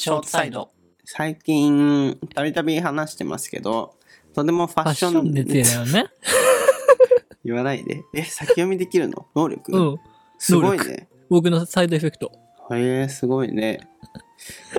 [0.00, 0.70] ショートサイド。
[1.04, 3.96] 最近、たびたび話してますけど、
[4.32, 6.06] とてもファッション熱だよね。
[7.44, 8.04] 言わないで。
[8.14, 9.26] え、先読みできるの？
[9.34, 9.96] 能力、うん。
[10.38, 11.08] すごい能ね。
[11.28, 12.30] 僕のサイドエフェクト。
[12.70, 13.80] へえすごいね。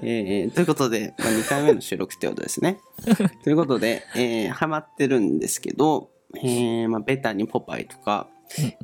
[0.02, 2.80] えーということで、まあ、2回目の収録ってことですね。
[3.44, 6.12] ということで、えーハマってるんですけど、
[6.42, 8.30] えーまあ、ベタにポパイとか、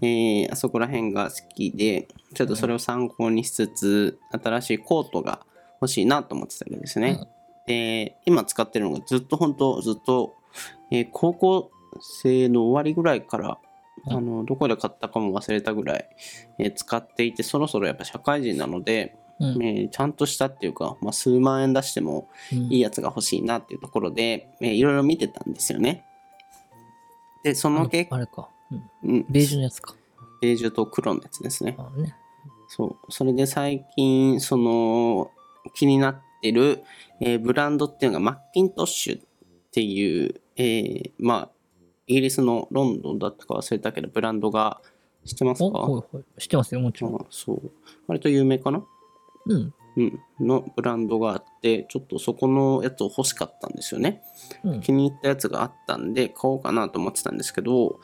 [0.01, 5.45] えーあそこら辺が好きで、ちょっとそれを参考にしつつ、新しいコートが
[5.81, 7.27] 欲しいなと思ってたわけですね。
[7.65, 10.35] で、今使ってるのがずっと本当ずっと、
[10.91, 13.57] えー高校生の終わりぐらいから、
[14.07, 16.09] あのどこで買ったかも忘れたぐらい、
[16.59, 19.63] えー使っていてそろそろやっぱ社会人なので、うん。
[19.63, 26.05] えーちゃんとしたっていうか、まあ、数万円出してもうんいいやつが欲しいなっていうところで、えーいろいろ見てたんですよね。
[27.43, 28.49] でその結あれか。
[28.71, 29.95] うんうん、ベージュのやつか。
[30.41, 31.75] ベージュと黒のやつですね。
[31.77, 32.15] あね。
[32.67, 35.31] そうそれで最近その
[35.73, 36.83] 気になってる、
[37.21, 39.21] えーブランドっていうのがマッキントッシュっ
[39.71, 41.49] ていう、えーまあ
[42.07, 44.79] イギリスのロンドンだったか忘れたけどブランドが
[45.25, 46.23] 知ってますお、かほいほい。
[46.37, 47.15] 知ってますよ、もちろん。
[47.15, 47.71] あそう
[48.05, 48.83] 割と有名かな？
[49.47, 49.73] うん。
[49.97, 54.21] うん、のブランドがあってちょっとそこのやつを欲しかったんですよね
[54.65, 54.81] うん。
[54.81, 58.01] 気に入ったやつがあったんで買おうかなと思ってたんですけど、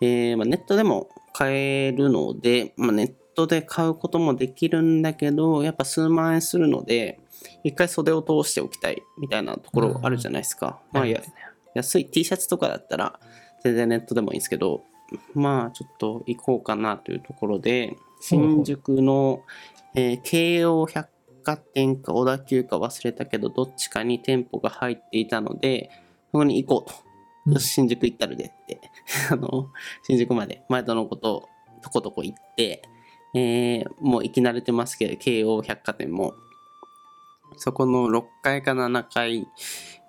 [0.00, 7.20] えーまあ、ネットでも買えるので、まあ、ネットで買うこともできるんだけどやっぱ数万円するので
[7.62, 11.20] 一回袖を通しておきたいみたいなところあるじゃないですか、まあや
[11.74, 13.18] 安い T シャツとかだったら
[13.62, 14.84] 全然ネットでもいいんですけど
[15.34, 19.42] まあちょっと行こうかなというところで新宿の、
[19.94, 21.08] えー京王百
[21.42, 25.90] 貨店か小田急か忘れたけどどっちかに店舗が入っていたので
[26.32, 26.96] そこに行こうと。
[27.46, 27.52] うん。
[27.52, 28.80] よし新宿行ったるでって
[29.30, 29.68] あの
[30.02, 31.48] 新宿まで前田のこと
[31.82, 32.82] とことこ行って、
[33.34, 36.34] えーもう行き慣れてますけど京王百貨店も。
[37.56, 39.46] そこの6階か7階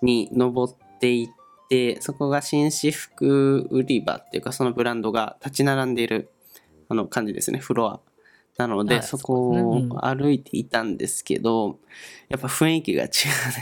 [0.01, 6.31] に登っていってそこが紳士服売り場っていうかそのブランドが立ち並んでいる
[6.89, 7.99] あの感じですねフロア。
[8.57, 11.79] なのであそこを歩いていたんですけど、
[12.29, 13.07] やっぱ雰囲気が違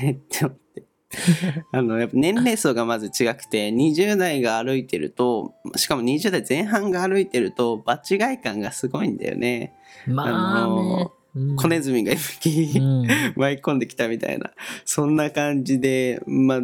[0.02, 0.84] うねって思って
[1.72, 9.74] あのやっぱ年齢層がまず違くて20代が歩いてるとしかも20代前半が歩いてると場違い感がすごいんだよね。
[10.08, 11.08] まあね。
[11.36, 13.08] うん小ネズミが一匹、うん。
[13.36, 14.52] 舞い込んできたみたいな
[14.86, 16.60] そんな感じでまあ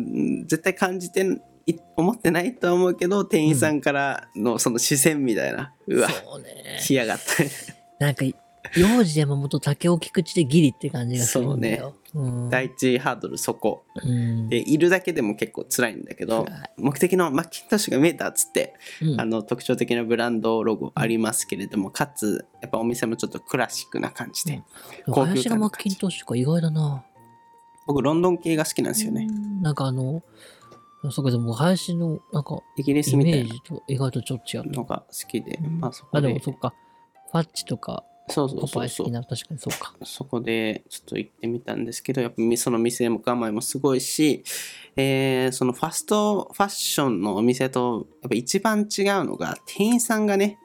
[0.46, 1.26] 絶対感じて
[1.66, 6.78] い思ってないとは思うけど店員さんからのその視線みたいな、うわそうね。
[6.80, 7.44] 来やがった
[8.06, 8.26] なんか、
[8.78, 11.96] 幼児山本竹尾菊池でギリって感じがするんだよ。
[11.96, 11.99] うん。
[12.50, 13.84] 第一ハードルそこ。
[14.04, 14.50] うん。
[14.50, 16.48] でいるだけでも結構辛いんだけど
[16.78, 19.22] 目的のマッキントッシュが見えたっつってうん。
[19.22, 24.64] あの特徴的なブランドロゴありますけれどもかつやっぱお店もちょっとクラシックな感じで、
[25.06, 27.04] 高級感林のマッキントッシュか意外だな。
[27.88, 29.62] 僕ロンドン系が好きなんですよね、うん。
[29.62, 30.22] なんかあの、
[31.12, 33.54] そこでも林のなんかイギリスみたいな。
[33.54, 34.72] ジと意外とちょっと違う。
[34.72, 35.80] のが好きで、うん。
[35.80, 36.74] まあそこあ、ででもそっか。
[37.32, 38.82] ファッチとかそうそうポそうそう。
[38.82, 39.94] パイ好きな、確かにそうか。
[40.04, 44.44] そこでちょっと行ってみたんですけどやっぱみその店も構えもすごいし、
[44.96, 50.60] えーそのファストファッションのお店とやっぱ一番違うのが店員さんがね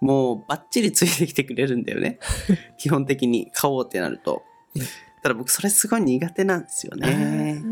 [0.00, 2.18] もうバッチリついてきてくれるんだよね。
[2.78, 4.42] 基本的に買おうってなると。
[4.74, 4.82] うん。
[5.22, 7.62] ただ僕それすごい苦手なんですよね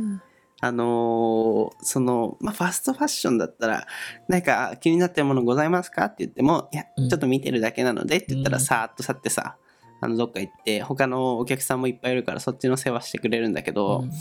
[0.65, 3.87] あのーその、まあ、ファストファッションだったら、
[4.29, 7.09] なんか気になってるものございますかって言っても、いや、うん。
[7.09, 8.65] ちょっと見てるだけなのでって言ったら、うん。
[8.65, 9.57] さーっと去ってさ、
[10.01, 14.09] あの、どっか行って、他のお客さんもいっぱいいるから、そっちの世話してくれるんだけど、うん。
[14.09, 14.15] や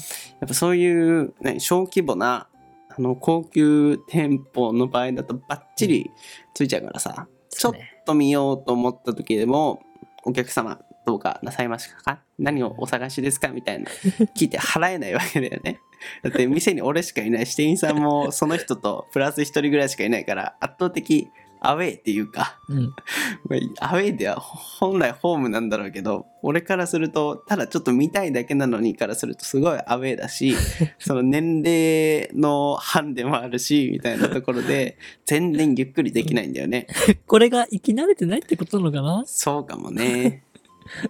[0.46, 2.48] っぱそういう、ね、小規模な、
[2.90, 6.10] あの、高級店舗の場合だと、バッチリ
[6.56, 9.84] ついちゃうからさ、ちょっと見ようと思った時でも、
[10.26, 12.22] お客様、どうかなさいましたか？
[12.38, 13.48] 何をお探しですか？
[13.48, 13.90] みたいな
[14.38, 15.80] 聞いて払えないわけだよね。
[16.24, 21.30] だって店に俺しかいないし、店員さんもその人とプラス一人ぐらいしかいないから、圧倒的
[21.64, 22.84] アウェイっていうか、うん。
[23.48, 30.56] まあアウェイでは本来ホームなんだろうけど、俺からすると、ただちょっと見たいだけなのにからするとすごいアウェイだし、
[30.98, 36.88] その年齢のハンデもあるし、みたいなところで、全然ゆっくりできないんだよね。
[37.28, 39.24] これが生き慣れてないってことなのかな？
[39.28, 40.44] そうかもね。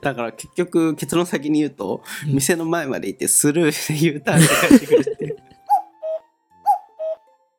[0.01, 5.35] だから結局結論先に言うと、うん店の前まで行ってスルーで U ターンで帰ってくるっていう。
[5.35, 5.37] い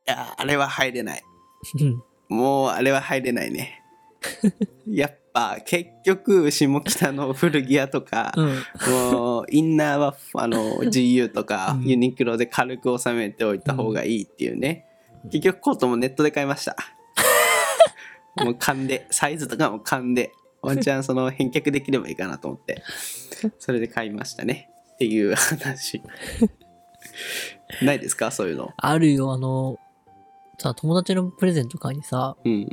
[0.06, 1.22] や、あれは入れない。
[1.80, 2.02] うん。
[2.28, 3.82] もうあれは入れないね。
[4.88, 8.62] やっぱ結局下北の古着屋とか、うん。
[8.90, 14.86] もうインナーはあの GU とかうんユニクロで軽く収めておいた方がいいっていうね。
[15.30, 16.76] 結局コートもネットで買いました。
[18.42, 20.32] もう勘で、サイズとかも勘で、
[20.62, 22.82] ワンチャンその返却できればいいかなと思って、
[23.58, 24.68] それで買いましたね。
[24.70, 26.00] っっていう話。
[27.82, 28.30] ないですか？
[28.30, 28.70] そういうの。
[28.76, 29.78] あるよ、あの、
[30.58, 32.68] さ、友達のプレゼント買いにさ、うん。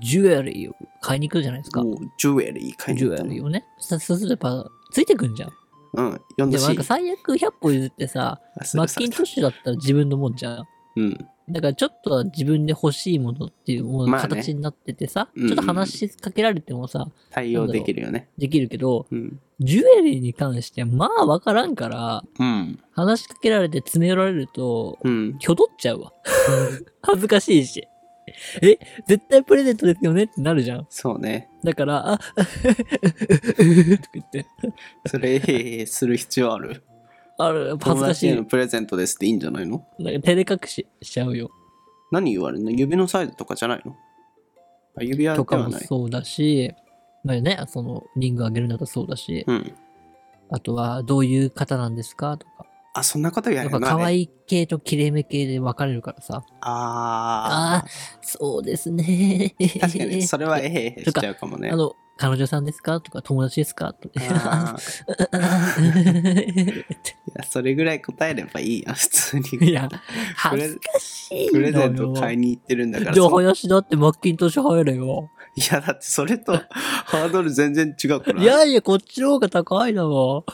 [0.00, 1.82] ジュエリーを買いに行くじゃないですか。
[2.18, 3.64] ジュエリー買いにジュ行ったのエリーをね。
[3.78, 5.52] そそうするとやっぱ、ついてくんじゃん。
[5.96, 6.12] うん。
[6.12, 6.82] 読んだしでもなんか。
[6.84, 8.40] 最悪100歩譲ってさ、
[8.74, 10.64] マッキントッシュだったら自分のもんじゃん。
[10.96, 11.28] うん。
[11.48, 18.28] だからちょっとは自分で欲しいものっていうもの形になっててさ、うんちょっと話しかけられてもさ、対応できるよね。
[18.38, 19.38] できるけど、うん。
[19.60, 22.78] ジュエリーに関してはまあわからんから、うん。
[22.92, 25.38] 話しかけられて詰め寄られると、うん。
[25.38, 26.12] きょどっちゃうわ。
[27.02, 27.86] 恥ずかしいし。
[28.62, 30.86] え、絶対プレゼントですよねってなるじゃん。
[30.88, 31.50] そうね。
[31.62, 32.42] だから、あ、とか
[34.14, 34.46] 言って。
[35.06, 36.82] それ、 する必要ある？
[37.38, 38.34] ある、恥ず友かしい。
[38.34, 39.84] のプレゼントですっていいんじゃないの？
[39.98, 41.50] なんか照れ隠ししちゃうよ。
[42.12, 42.70] 何言われるの？
[42.70, 43.96] 指のサイズとかじゃないの？
[44.96, 45.56] あ指輪とか。
[45.58, 46.72] もそうだし、
[47.24, 49.74] まあね、その、リングあげるんだとそうだし、うん。
[50.50, 52.66] あとは、どういう方なんですかとか。
[52.92, 53.96] あ、そんなことややっぱ可。
[53.96, 56.44] 愛い系ときれいめ系で分かれるからさ。
[56.60, 57.84] あああ、
[58.20, 59.54] そうですね。
[59.78, 59.88] あ。
[59.88, 61.76] 確かに、それはえへへしちゃうかもねあ。
[61.76, 63.00] の、彼女さんですか？
[63.00, 63.92] とか、友達ですか？
[63.92, 64.14] とか。
[64.22, 64.26] い
[67.34, 69.70] や、それぐらい答えればいいやん、普通に。
[69.70, 69.88] いや、
[70.36, 71.50] 恥ずかしい。
[71.50, 75.30] プレゼント買いに行ってるんだからじゃあ、林だってマッキントッシュ入れよ。
[75.56, 78.40] いや、だってそれとハードル全然違うから。
[78.42, 80.44] いやいや、こっちの方が高いだわ。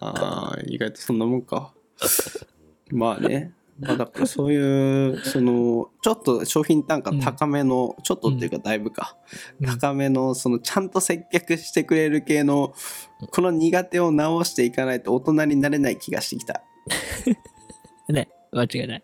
[0.00, 1.72] ああ、意外とそんなもんか。
[2.90, 3.52] まあね。
[3.78, 9.16] まあだからそういう、その、ちょっと商品単価高めの、ちょっとっていうかだいぶか、
[9.60, 12.74] うん高めの、そのちゃんと接客してくれる系の、
[13.30, 16.62] この苦手を直していかないと大人になれない気がしてきた。
[18.08, 19.02] ね、間違いない。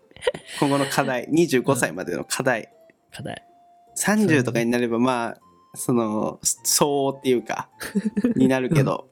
[0.61, 2.73] 今後の課題、25歳までの課題。
[3.13, 3.45] 課題。
[3.97, 5.41] 30とかになればまあ、
[5.75, 7.71] その、相応っていうか、
[8.37, 9.09] になるけど、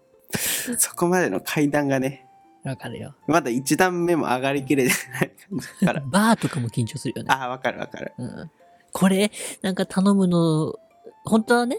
[0.78, 2.25] そこまでの階段がね、
[2.66, 3.14] わかるよ。
[3.26, 6.02] まだ一段目も上がりきれてない感じだから。
[6.06, 7.28] バーとかも緊張するよね。
[7.32, 8.12] ああ、わかるわかる。
[8.18, 8.50] うん、
[8.92, 9.30] これ、
[9.62, 10.74] なんか頼むの、
[11.24, 11.78] 本当はね、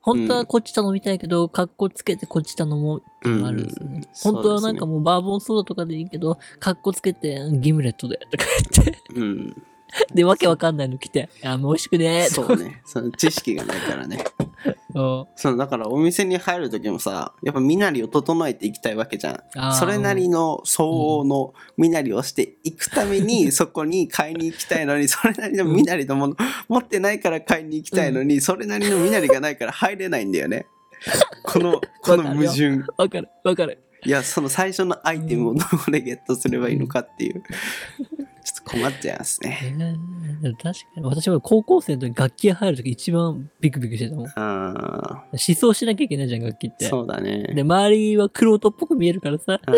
[0.00, 3.96] 本当はこっち頼みたいけど、格好つけてこっち頼もうっていうのがあるんですよね。
[3.96, 8.44] うん本当はなんかもうバーボンソーダとかでいいけど、格好つけてギムレットでとか
[8.74, 9.62] 言って、うん。
[10.14, 12.32] で、わけわかんないの来て、あ、もう美味しくねー。
[12.32, 12.82] そうね。
[12.84, 14.24] その知識がないからね。
[14.96, 19.74] うんそのだからお店に入る時もさ、やっぱ身なりを整えていきたいわけじゃん。
[19.74, 26.36] それなりの相応の身なりをしていくために、 そこに買いに行きたいのに、それなりの身なりのもの、
[26.68, 30.66] 持ってないから買いに行きたいのに、それなりの身なりがないから入れないんだよね。
[31.44, 32.78] この、この矛盾。
[32.96, 33.78] わかる、わかる。
[34.02, 37.42] いや、その最初のアイテムをどこでゲットすればいいのかっていう。
[38.66, 39.96] 困っちゃいますえね。
[40.42, 44.26] 確かに、私も高校生の時楽器屋入る時一番ビクビクしてたもん。
[44.34, 46.84] あ思想しなきゃいけないじゃん、楽器っあ、て。
[46.86, 47.44] そうだね。
[47.54, 49.74] で、周りは玄人っぽく見えるからさ、うん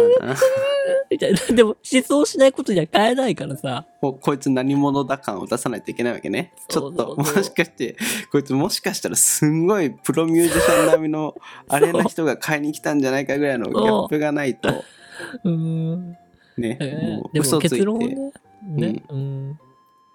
[1.10, 1.38] みたいな。
[1.54, 3.86] でも、思想しないことには変えないからさ。
[4.00, 6.52] ここいつ何者だ感を出さないといけないわけね。
[6.68, 7.96] ちょっと、もしかして、
[8.32, 11.34] こいつもしかしたらすんごいプロミュージシャン並みの
[11.68, 14.68] あれな人が買いに来たんじゃないかぐらいのギャップがないと、
[15.44, 16.16] うーん。
[16.56, 17.76] ね、えもう嘘ついて。
[17.76, 18.32] 結論ね。
[18.68, 19.02] ね。
[19.08, 19.58] うん。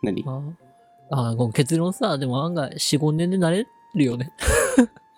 [0.01, 0.23] 何？
[0.27, 0.41] あ
[1.09, 4.31] ああ、この結論さ、でも案外4、5年で慣れるよね。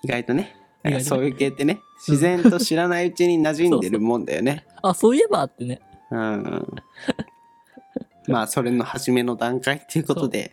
[0.03, 0.55] 意外とね。
[1.01, 4.65] そういう系ってね、自然と知らないうちに馴染んでる もんだよね。
[4.83, 5.81] あ、そういえばってね。
[6.11, 6.67] うん。
[8.27, 10.51] まあ、それの初めの段階っていうことで、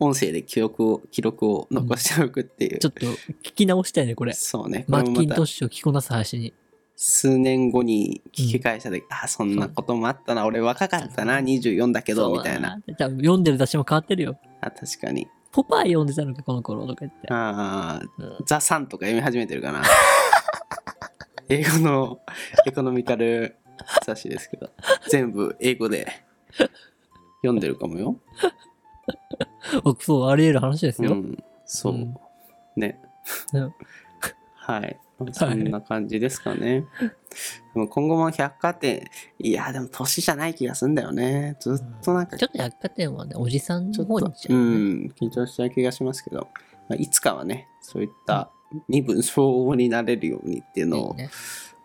[0.00, 2.78] 音声で記録を、記録を残しておくっていう。
[2.78, 4.32] ちょっと聞き直したいね、これ。
[4.32, 4.84] そうね。
[4.88, 6.54] マッキントッシュを着こなす配信に。
[7.00, 10.44] 数年後に聞き返したで、あ、そんなこともあったな。
[10.44, 11.38] 俺若かったな。
[11.38, 12.80] 24だけど、みたいな。
[12.98, 14.36] 多分読んでる雑誌も変わってるよ。
[14.60, 15.28] あ、確かに。
[15.52, 17.32] ポパイ読んでたのか、この頃とか言って。
[17.32, 19.84] ああ、うんザ・サンとか読み始めてるかな。
[21.48, 22.20] 英語の
[22.66, 23.54] エコノミカル
[24.04, 24.72] 雑誌ですけど、
[25.08, 26.24] 全部英語で
[27.42, 28.16] 読んでるかもよ。
[29.84, 31.12] 僕、そう、あり得る話ですよ。
[31.12, 31.94] うん、そう。
[31.94, 32.16] うん
[32.74, 33.00] ね。
[33.52, 33.74] うん
[34.56, 34.98] はい。
[35.32, 36.86] そんな感じですかね。
[37.74, 39.04] でも今後も百貨店、
[39.38, 41.56] いや、でも年じゃない気がするんだよね。
[41.60, 45.06] ずっとなんか、ちょっと百貨店はね、おじさんちょっとの方にちゃうう、ね。
[45.06, 46.48] ん、緊張しちゃう気がしますけど、
[46.88, 48.50] まあ、いつかはね、そういった
[48.88, 51.30] 身分相応になれるようにっていうのを、いいね。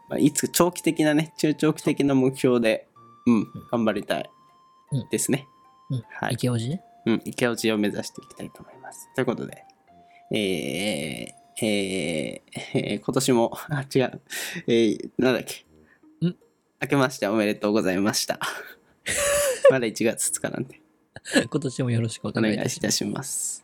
[0.10, 2.88] まあ、いつ長期的なね、中長期的な目標で、
[3.26, 4.30] うん、頑張りたい
[4.92, 5.48] うんですね。
[5.90, 6.04] うん。
[6.10, 6.84] はい池おじね。
[7.06, 9.10] うん、池落ちを目指していきたいと思います。
[9.16, 9.66] ということで、
[10.32, 12.42] えー、えー
[12.74, 14.22] えー 今年も、あ、違う、
[14.68, 15.66] えー、なんだっけ。
[16.26, 16.36] ん？
[16.82, 18.40] 明けましておめでとうございました。
[19.70, 20.82] まだ1月2日なんで、
[21.50, 22.92] 今年もよろしくおお願い願いいた。
[22.92, 23.63] します。